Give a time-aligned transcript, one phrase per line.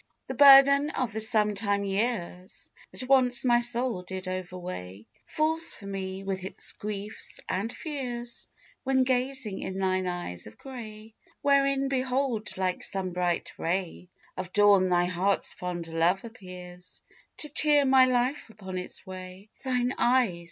[0.25, 6.23] _The burden of the sometime years, That once my soul did overweigh, Falls from me,
[6.23, 8.47] with its griefs and fears,
[8.83, 14.89] When gazing in thine eyes of gray; Wherein, behold, like some bright ray Of dawn,
[14.89, 17.03] thy hearts fond love appears,
[17.37, 19.51] To cheer my life upon its way.
[19.63, 20.39] Thine eyes!